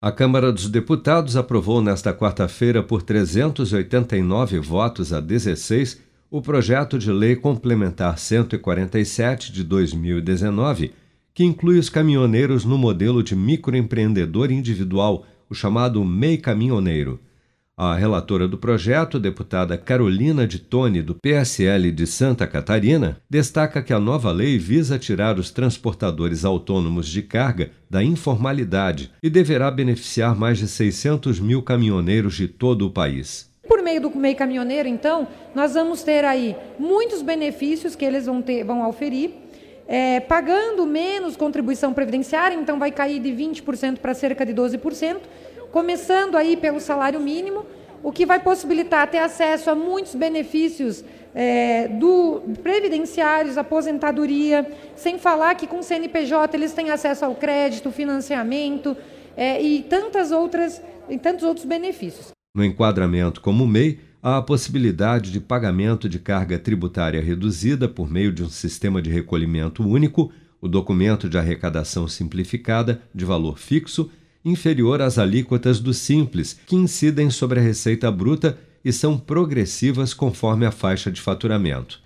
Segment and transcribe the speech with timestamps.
[0.00, 7.10] A Câmara dos Deputados aprovou nesta quarta-feira, por 389 votos a 16, o projeto de
[7.10, 10.92] lei complementar 147 de 2019,
[11.34, 17.18] que inclui os caminhoneiros no modelo de microempreendedor individual, o chamado MEI Caminhoneiro.
[17.80, 23.92] A relatora do projeto, deputada Carolina de Tone, do PSL de Santa Catarina, destaca que
[23.92, 30.34] a nova lei visa tirar os transportadores autônomos de carga da informalidade e deverá beneficiar
[30.34, 33.48] mais de 600 mil caminhoneiros de todo o país.
[33.68, 38.42] Por meio do MEI Caminhoneiro, então, nós vamos ter aí muitos benefícios que eles vão,
[38.42, 39.30] ter, vão oferir,
[39.86, 45.18] é, pagando menos contribuição previdenciária, então vai cair de 20% para cerca de 12%,
[45.70, 47.64] começando aí pelo salário mínimo,
[48.02, 51.04] o que vai possibilitar ter acesso a muitos benefícios
[51.34, 57.90] é, do previdenciários, aposentadoria, sem falar que com o CNPJ eles têm acesso ao crédito,
[57.90, 58.96] financiamento
[59.36, 62.32] é, e tantas outras e tantos outros benefícios.
[62.54, 68.32] No enquadramento como MEI, há a possibilidade de pagamento de carga tributária reduzida por meio
[68.32, 74.10] de um sistema de recolhimento único, o documento de arrecadação simplificada de valor fixo
[74.48, 80.64] inferior às alíquotas do Simples, que incidem sobre a receita bruta e são progressivas conforme
[80.64, 82.00] a faixa de faturamento.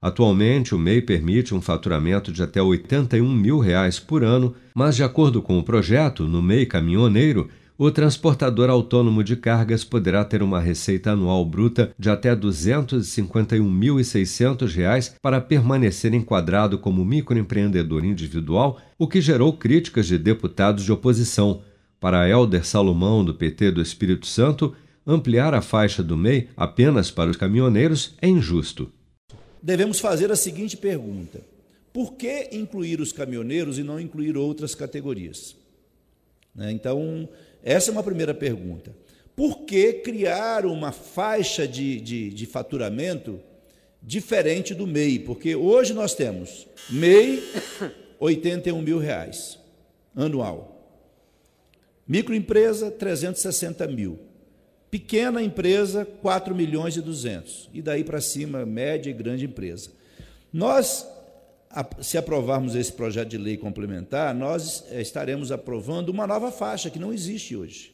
[0.00, 5.02] Atualmente, o MEI permite um faturamento de até 81 mil reais por ano, mas, de
[5.02, 10.58] acordo com o projeto, no MEI caminhoneiro, o transportador autônomo de cargas poderá ter uma
[10.60, 19.20] receita anual bruta de até R$ 251.600 para permanecer enquadrado como microempreendedor individual, o que
[19.20, 21.62] gerou críticas de deputados de oposição.
[22.00, 27.30] Para Helder Salomão, do PT do Espírito Santo, ampliar a faixa do MEI apenas para
[27.30, 28.92] os caminhoneiros é injusto.
[29.60, 31.40] Devemos fazer a seguinte pergunta:
[31.92, 35.56] por que incluir os caminhoneiros e não incluir outras categorias?
[36.54, 37.28] Né, então,
[37.64, 38.94] essa é uma primeira pergunta.
[39.34, 43.40] Por que criar uma faixa de, de, de faturamento
[44.02, 45.18] diferente do MEI?
[45.18, 47.42] Porque hoje nós temos MEI,
[48.20, 49.58] 81 mil reais
[50.14, 50.77] anual.
[52.08, 54.18] Microempresa, 360 mil.
[54.90, 57.68] Pequena empresa, 4 milhões e 200.
[57.74, 59.90] E daí para cima, média e grande empresa.
[60.50, 61.06] Nós,
[62.00, 66.98] se aprovarmos esse projeto de lei complementar, nós eh, estaremos aprovando uma nova faixa que
[66.98, 67.92] não existe hoje,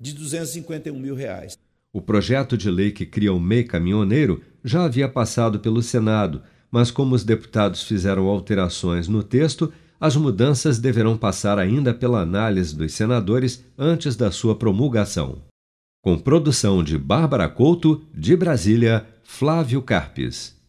[0.00, 1.58] de 251 mil reais.
[1.92, 6.90] O projeto de lei que cria o MEI caminhoneiro já havia passado pelo Senado, mas
[6.90, 9.70] como os deputados fizeram alterações no texto,
[10.02, 15.44] as mudanças deverão passar ainda pela análise dos senadores antes da sua promulgação.
[16.02, 20.60] Com produção de Bárbara Couto, de Brasília, Flávio Carpes.